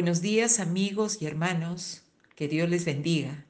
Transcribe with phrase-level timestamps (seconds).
[0.00, 2.04] Buenos días amigos y hermanos,
[2.34, 3.44] que Dios les bendiga.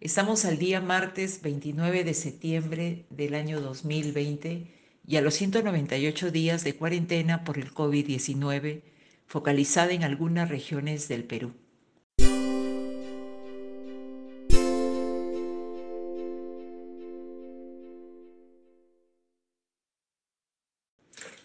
[0.00, 4.66] Estamos al día martes 29 de septiembre del año 2020
[5.06, 8.82] y a los 198 días de cuarentena por el COVID-19
[9.28, 11.52] focalizada en algunas regiones del Perú.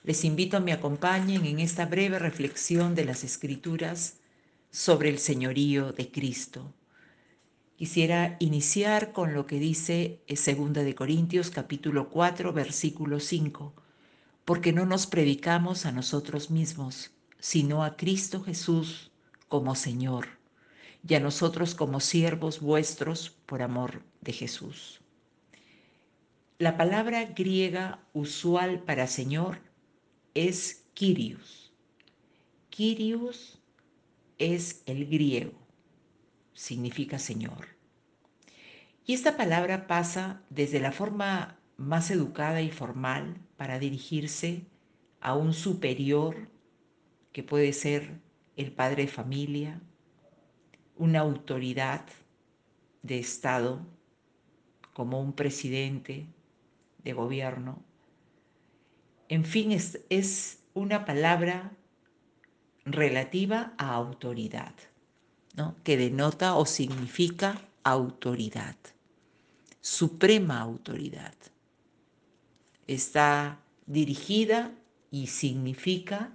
[0.04, 4.16] Les invito a me acompañen en esta breve reflexión de las Escrituras
[4.72, 6.74] sobre el señorío de Cristo.
[7.76, 13.74] Quisiera iniciar con lo que dice 2 de Corintios capítulo 4 versículo 5,
[14.46, 19.12] porque no nos predicamos a nosotros mismos, sino a Cristo Jesús
[19.48, 20.28] como Señor,
[21.08, 25.02] y a nosotros como siervos vuestros por amor de Jesús.
[26.58, 29.60] La palabra griega usual para Señor
[30.34, 31.72] es Kyrios.
[32.70, 33.59] Kyrios
[34.40, 35.54] es el griego,
[36.54, 37.68] significa Señor.
[39.06, 44.66] Y esta palabra pasa desde la forma más educada y formal para dirigirse
[45.22, 46.50] a un superior
[47.32, 48.20] que puede ser
[48.56, 49.82] el padre de familia,
[50.96, 52.06] una autoridad
[53.02, 53.86] de Estado
[54.94, 56.28] como un presidente
[57.04, 57.84] de gobierno.
[59.30, 61.72] En fin, es, es una palabra
[62.86, 64.74] relativa a autoridad,
[65.56, 65.76] ¿no?
[65.84, 68.76] que denota o significa autoridad,
[69.82, 71.36] suprema autoridad.
[72.88, 74.72] Está dirigida
[75.12, 76.32] y significa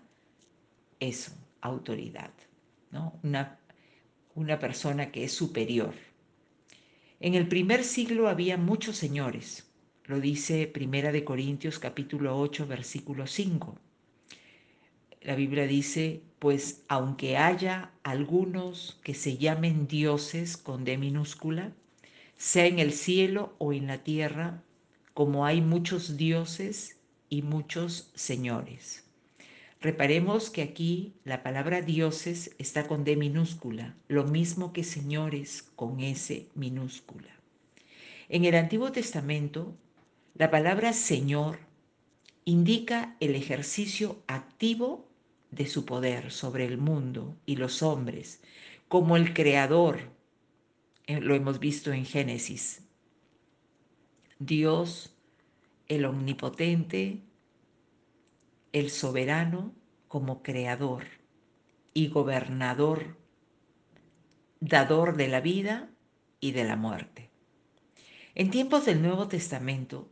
[1.01, 2.33] eso, autoridad,
[2.91, 3.19] ¿no?
[3.23, 3.59] una,
[4.35, 5.95] una persona que es superior.
[7.21, 9.67] En el primer siglo había muchos señores,
[10.05, 13.79] lo dice Primera de Corintios capítulo 8 versículo 5
[15.25, 21.73] la Biblia dice, pues aunque haya algunos que se llamen dioses con D minúscula,
[22.37, 24.63] sea en el cielo o en la tierra,
[25.15, 26.99] como hay muchos dioses
[27.31, 29.05] y muchos señores.
[29.81, 36.01] Reparemos que aquí la palabra dioses está con D minúscula, lo mismo que señores con
[36.01, 37.31] S minúscula.
[38.29, 39.75] En el Antiguo Testamento,
[40.35, 41.59] la palabra Señor
[42.45, 45.09] indica el ejercicio activo
[45.55, 48.43] de su poder sobre el mundo y los hombres,
[48.89, 50.11] como el creador,
[51.07, 52.83] eh, lo hemos visto en Génesis.
[54.39, 55.17] Dios,
[55.89, 57.23] el omnipotente,
[58.73, 59.75] el soberano
[60.09, 61.05] como creador
[61.93, 63.17] y gobernador,
[64.61, 65.91] dador de la vida
[66.41, 67.31] y de la muerte.
[68.35, 70.11] En tiempos del Nuevo Testamento,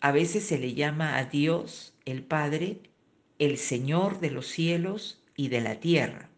[0.00, 2.91] a veces se le llama a Dios el Padre
[3.42, 6.30] el Señor de los cielos y de la tierra.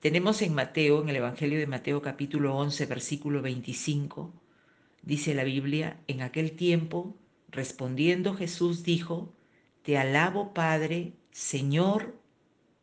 [0.00, 4.32] Tenemos en Mateo, en el Evangelio de Mateo capítulo 11, versículo 25,
[5.02, 7.14] dice la Biblia, en aquel tiempo,
[7.48, 9.32] respondiendo Jesús dijo,
[9.84, 12.16] Te alabo Padre, Señor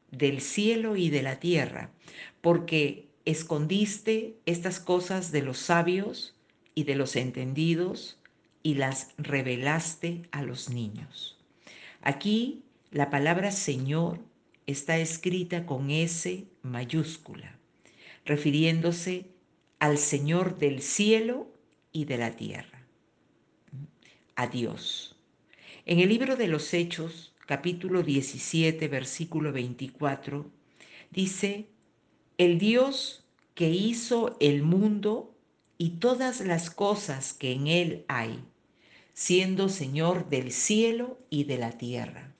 [0.09, 1.91] del cielo y de la tierra,
[2.39, 6.33] porque escondiste estas cosas de los sabios
[6.75, 8.21] y de los entendidos
[8.63, 11.37] y las revelaste a los niños.
[12.01, 14.19] Aquí la palabra Señor
[14.65, 17.59] está escrita con S mayúscula,
[18.25, 19.27] refiriéndose
[19.77, 21.47] al Señor del cielo
[21.91, 22.87] y de la tierra,
[24.35, 25.15] a Dios.
[25.85, 30.49] En el libro de los Hechos, capítulo 17, versículo 24,
[31.11, 31.67] dice,
[32.39, 33.23] el Dios
[33.53, 35.35] que hizo el mundo
[35.77, 38.39] y todas las cosas que en él hay,
[39.13, 42.33] siendo Señor del cielo y de la tierra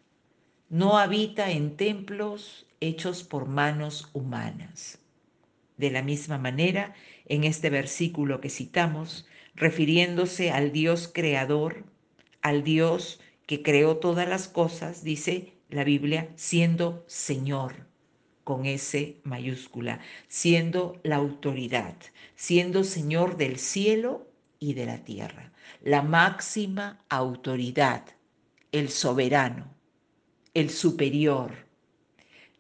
[0.70, 5.00] no habita en templos hechos por manos humanas.
[5.78, 6.94] De la misma manera,
[7.26, 11.86] en este versículo que citamos, refiriéndose al Dios creador,
[12.42, 17.88] al Dios que creó todas las cosas, dice la Biblia, siendo Señor,
[18.44, 21.96] con S mayúscula, siendo la autoridad,
[22.36, 24.28] siendo Señor del cielo
[24.60, 25.52] y de la tierra,
[25.82, 28.04] la máxima autoridad,
[28.72, 29.79] el soberano
[30.54, 31.52] el superior.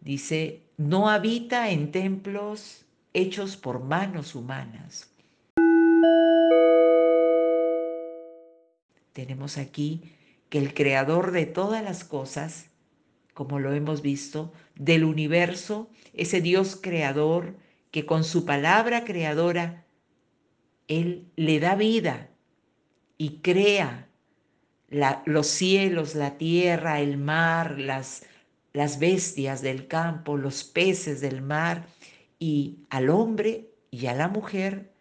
[0.01, 5.11] Dice, no habita en templos hechos por manos humanas.
[9.13, 10.03] Tenemos aquí
[10.49, 12.69] que el creador de todas las cosas,
[13.33, 17.55] como lo hemos visto, del universo, ese Dios creador
[17.91, 19.85] que con su palabra creadora,
[20.87, 22.29] Él le da vida
[23.17, 24.08] y crea
[24.89, 28.23] los cielos, la tierra, el mar, las,
[28.73, 31.87] las bestias del campo, los peces del mar
[32.39, 34.91] y al hombre y a la mujer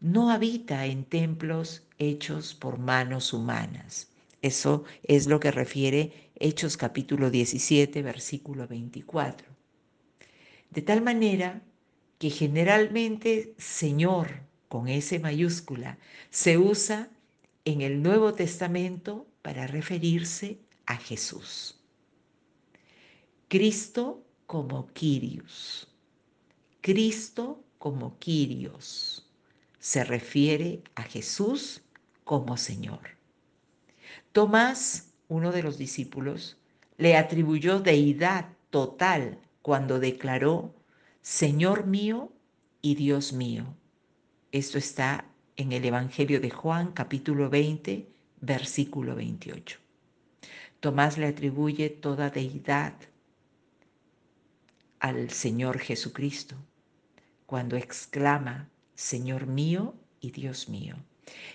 [0.00, 4.10] no habita en templos hechos por manos humanas.
[4.42, 9.48] Eso es lo que refiere Hechos capítulo 17, versículo 24.
[10.70, 11.62] De tal manera
[12.18, 15.98] que generalmente Señor con S mayúscula
[16.30, 17.08] se usa
[17.64, 21.78] en el Nuevo Testamento para referirse a Jesús.
[23.46, 25.86] Cristo como Kyrios.
[26.80, 29.28] Cristo como Kyrios.
[29.78, 31.82] Se refiere a Jesús
[32.24, 33.18] como Señor.
[34.32, 36.56] Tomás, uno de los discípulos,
[36.96, 40.74] le atribuyó deidad total cuando declaró,
[41.20, 42.32] Señor mío
[42.80, 43.76] y Dios mío.
[44.52, 45.26] Esto está
[45.56, 48.13] en el Evangelio de Juan capítulo 20,
[48.44, 49.78] versículo 28.
[50.80, 52.92] Tomás le atribuye toda deidad
[55.00, 56.56] al Señor Jesucristo
[57.46, 60.96] cuando exclama, Señor mío y Dios mío.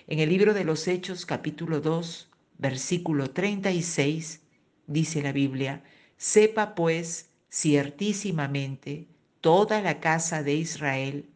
[0.07, 4.42] En el libro de los Hechos capítulo 2, versículo 36,
[4.88, 5.83] dice la Biblia,
[6.18, 9.07] sepa pues ciertísimamente
[9.42, 11.30] toda la casa de Israel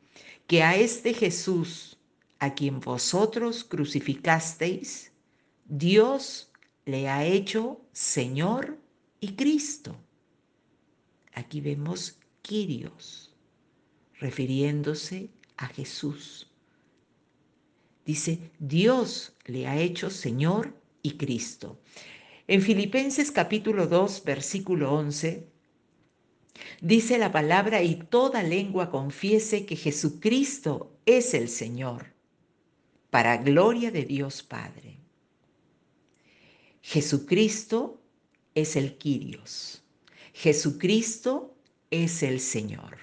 [0.47, 1.97] que a este Jesús,
[2.39, 5.12] a quien vosotros crucificasteis,
[5.65, 6.51] Dios
[6.85, 8.77] le ha hecho Señor
[9.21, 9.95] y Cristo.
[11.33, 13.33] Aquí vemos Kyrios,
[14.19, 16.51] refiriéndose a Jesús.
[18.05, 21.79] Dice, Dios le ha hecho Señor y Cristo.
[22.47, 25.47] En Filipenses capítulo 2, versículo 11,
[26.81, 32.13] dice la palabra, y toda lengua confiese que Jesucristo es el Señor,
[33.09, 35.02] para gloria de Dios Padre.
[36.85, 38.01] Jesucristo
[38.55, 39.81] es el Kyrios.
[40.33, 41.55] Jesucristo
[41.89, 42.97] es el Señor.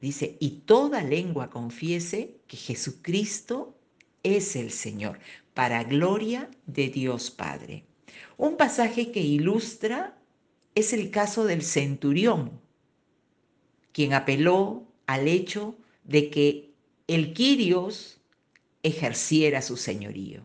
[0.00, 3.78] Dice, y toda lengua confiese que Jesucristo
[4.24, 5.20] es el Señor,
[5.54, 7.84] para gloria de Dios Padre.
[8.36, 10.18] Un pasaje que ilustra
[10.74, 12.60] es el caso del centurión,
[13.92, 16.72] quien apeló al hecho de que
[17.06, 18.20] el Quirios
[18.82, 20.42] ejerciera su señorío.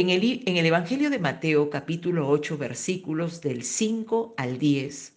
[0.00, 5.12] En el, Evangelio de Mateo capítulo 8 versículos del 5 al 10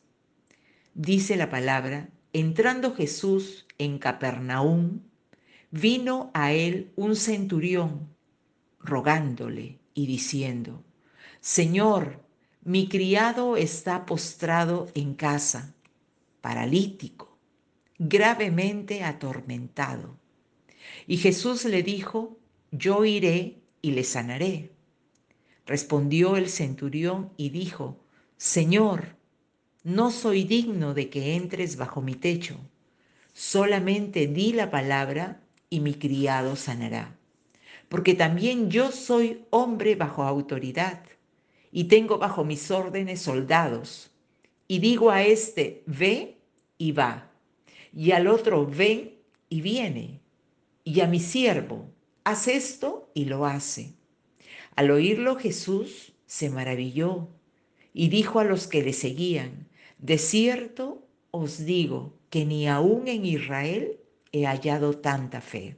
[0.94, 5.00] dice la palabra, entrando Jesús en Capernaum,
[5.72, 8.10] vino a él un centurión
[8.82, 10.84] rogándole y diciendo,
[11.40, 12.22] Señor,
[12.66, 15.74] mi criado está postrado en casa,
[16.42, 17.38] paralítico,
[18.00, 20.18] gravemente atormentado.
[21.08, 22.38] Y Jesús le dijo,
[22.72, 24.73] yo iré y le sanaré.
[25.66, 27.98] Respondió el centurión y dijo,
[28.38, 29.16] Señor,
[29.84, 32.58] no soy digno de que entres bajo mi techo,
[33.34, 37.18] solamente di la palabra y mi criado sanará.
[37.90, 41.04] Porque también yo soy hombre bajo autoridad
[41.72, 44.12] y tengo bajo mis órdenes soldados.
[44.68, 46.38] Y digo a este, ve
[46.78, 47.30] y va.
[47.94, 49.16] Y al otro, ven
[49.50, 50.20] y viene.
[50.84, 51.90] Y a mi siervo,
[52.24, 53.94] haz esto y lo hace.
[54.76, 57.30] Al oírlo Jesús se maravilló
[57.94, 59.68] y dijo a los que le seguían,
[60.00, 64.00] de cierto os digo que ni aún en Israel
[64.32, 65.78] he hallado tanta fe.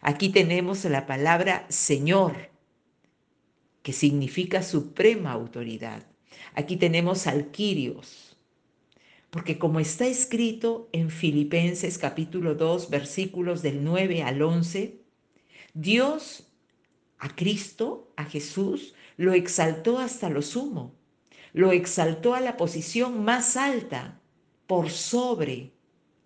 [0.00, 2.50] Aquí tenemos la palabra Señor
[3.82, 6.06] que significa suprema autoridad.
[6.54, 8.36] Aquí tenemos al Quirios,
[9.30, 15.00] porque como está escrito en Filipenses capítulo 2 versículos del 9 al 11,
[15.72, 16.49] Dios
[17.20, 20.94] a Cristo, a Jesús, lo exaltó hasta lo sumo,
[21.52, 24.20] lo exaltó a la posición más alta
[24.66, 25.72] por sobre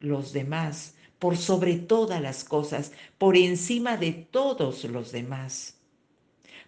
[0.00, 5.74] los demás, por sobre todas las cosas, por encima de todos los demás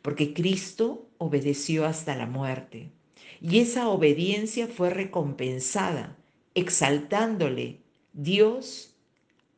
[0.07, 2.93] porque Cristo obedeció hasta la muerte.
[3.41, 6.17] Y esa obediencia fue recompensada,
[6.55, 7.81] exaltándole
[8.13, 8.95] Dios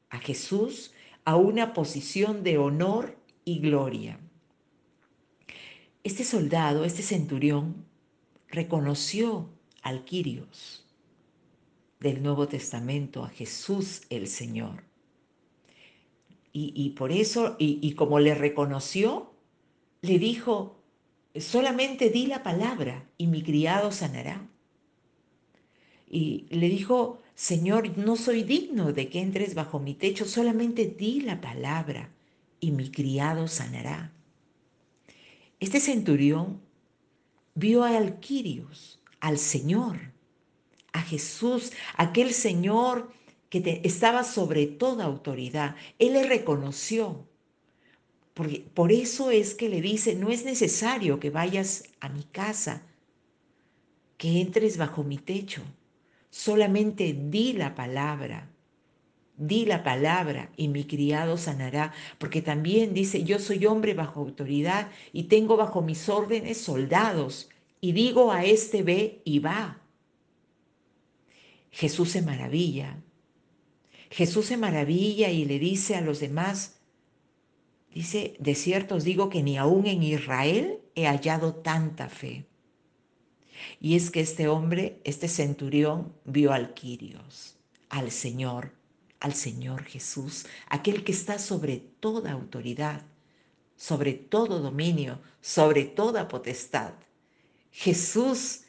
[0.08, 0.94] a Jesús
[1.26, 4.18] a una posición de honor y gloria.
[6.08, 7.84] Este soldado, este centurión,
[8.48, 9.50] reconoció
[9.82, 10.86] al Quirios
[12.00, 14.84] del Nuevo Testamento, a Jesús el Señor.
[16.54, 19.34] Y, por eso, y, y como le reconoció,
[20.00, 20.80] le dijo,
[21.38, 24.48] solamente di la palabra y mi criado sanará.
[26.08, 31.20] Y le dijo, Señor, no soy digno de que entres bajo mi techo, solamente di
[31.20, 32.08] la palabra
[32.60, 34.14] y mi criado sanará.
[35.60, 36.60] Este centurión
[37.54, 40.12] vio a Alquirios, al Señor,
[40.92, 43.12] a Jesús, aquel Señor
[43.50, 45.74] que estaba sobre toda autoridad.
[45.98, 47.26] Él le reconoció.
[48.74, 52.82] por eso es que le dice, no es necesario que vayas a mi casa,
[54.16, 55.62] que entres bajo mi techo.
[56.30, 58.47] Solamente di la palabra.
[59.40, 64.90] Di la palabra y mi criado sanará, porque también dice, yo soy hombre bajo autoridad
[65.12, 67.48] y tengo bajo mis órdenes soldados,
[67.80, 69.80] y digo a este ve y va.
[71.70, 73.00] Jesús se maravilla.
[74.10, 76.80] Jesús se maravilla y le dice a los demás,
[77.94, 82.44] dice, de cierto os digo que ni aún en Israel he hallado tanta fe.
[83.80, 87.56] Y es que este hombre, este centurión, vio al Quirios,
[87.88, 88.77] al Señor,
[89.20, 93.02] al Señor Jesús, aquel que está sobre toda autoridad,
[93.76, 96.92] sobre todo dominio, sobre toda potestad.
[97.70, 98.62] Jesús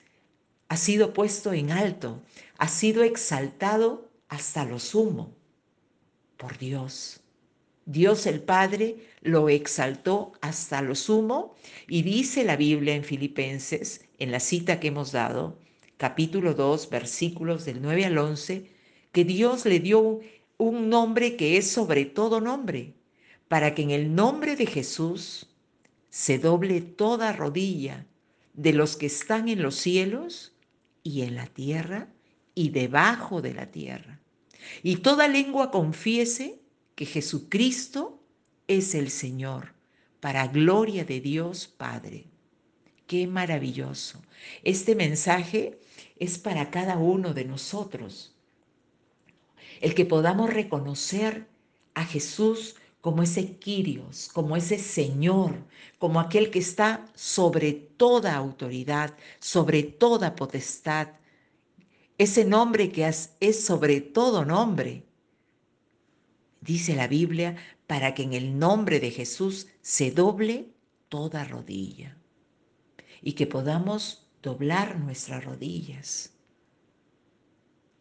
[0.67, 2.21] ha sido puesto en alto,
[2.57, 5.33] ha sido exaltado hasta lo sumo
[6.37, 7.21] por Dios.
[7.85, 11.55] Dios el Padre lo exaltó hasta lo sumo
[11.87, 15.57] y dice la Biblia en Filipenses, en la cita que hemos dado,
[15.97, 18.69] capítulo 2, versículos del 9 al 11,
[19.11, 20.19] que Dios le dio
[20.59, 22.93] un nombre que es sobre todo nombre,
[23.47, 25.47] para que en el nombre de Jesús
[26.09, 28.05] se doble toda rodilla
[28.53, 30.53] de los que están en los cielos
[31.01, 32.09] y en la tierra
[32.53, 34.19] y debajo de la tierra.
[34.83, 36.59] Y toda lengua confiese
[36.95, 38.21] que Jesucristo
[38.67, 39.73] es el Señor,
[40.19, 42.25] para gloria de Dios Padre.
[43.07, 44.21] Qué maravilloso.
[44.63, 45.79] Este mensaje
[46.17, 48.35] es para cada uno de nosotros.
[49.79, 51.47] El que podamos reconocer
[51.93, 55.65] a Jesús como ese Quirios, como ese Señor,
[55.97, 61.07] como aquel que está sobre toda autoridad, sobre toda potestad,
[62.17, 63.07] ese nombre que
[63.39, 65.05] es sobre todo nombre.
[66.59, 67.55] Dice la Biblia,
[67.87, 70.67] para que en el nombre de Jesús se doble
[71.07, 72.17] toda rodilla
[73.21, 76.33] y que podamos doblar nuestras rodillas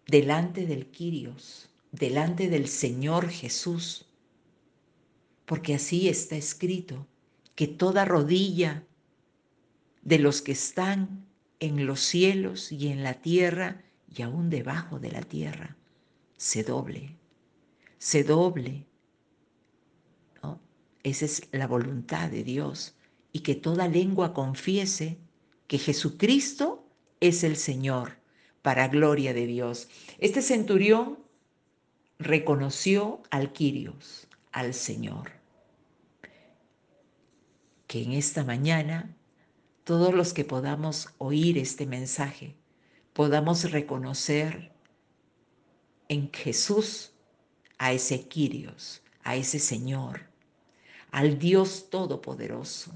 [0.09, 4.07] delante del Quirios, delante del Señor Jesús,
[5.47, 7.07] porque así está escrito,
[7.55, 8.87] que toda rodilla
[10.03, 11.27] de los que están
[11.61, 13.83] en los cielos y en la tierra
[14.15, 15.77] y aún debajo de la tierra,
[16.37, 17.17] se doble,
[17.99, 18.87] se doble.
[21.03, 22.95] Esa es la voluntad de Dios
[23.33, 25.19] y que toda lengua confiese
[25.67, 26.87] que Jesucristo
[27.21, 28.19] es el Señor,
[28.63, 29.89] para gloria de Dios.
[30.19, 31.19] Este centurión
[32.19, 35.33] reconoció al Quirios, al Señor.
[37.87, 39.15] Que en esta mañana
[39.85, 42.55] todos los que podamos oír este mensaje,
[43.15, 44.71] podamos reconocer
[46.09, 47.15] en Jesús
[47.79, 50.29] a ese Quirios, a ese Señor,
[51.11, 52.93] al Dios Todopoderoso,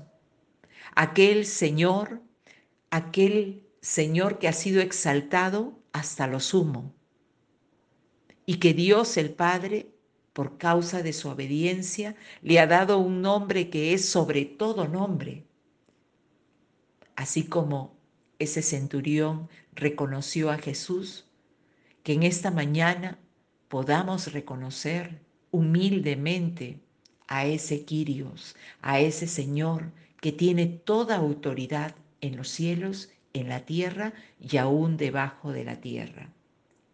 [0.95, 2.21] aquel Señor,
[2.91, 6.93] aquel Señor que ha sido exaltado hasta lo sumo,
[8.47, 9.89] y que Dios el Padre,
[10.33, 15.45] por causa de su obediencia, le ha dado un nombre que es sobre todo nombre,
[17.17, 17.97] así como
[18.39, 21.27] ese centurión reconoció a Jesús,
[22.03, 23.19] que en esta mañana
[23.69, 25.21] podamos reconocer
[25.51, 26.81] humildemente
[27.29, 33.65] a ese Quirios, a ese Señor que tiene toda autoridad en los cielos, en la
[33.65, 36.33] tierra y aún debajo de la tierra.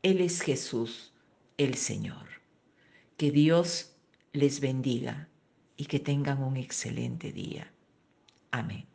[0.02, 1.12] Él es Jesús,
[1.58, 2.26] el Señor.
[3.16, 3.96] Que Dios
[4.32, 5.28] les bendiga
[5.76, 7.72] y que tengan un excelente día.
[8.52, 8.86] Amén.